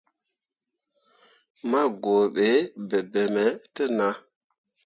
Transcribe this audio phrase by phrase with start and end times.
[1.69, 2.47] Ma guuɓe
[2.87, 4.15] bebemme te nah.